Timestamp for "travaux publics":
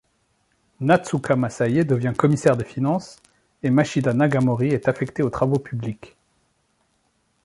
5.29-6.17